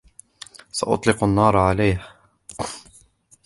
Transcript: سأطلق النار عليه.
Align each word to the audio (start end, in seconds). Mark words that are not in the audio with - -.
سأطلق 0.71 1.23
النار 1.23 1.57
عليه. 1.57 2.07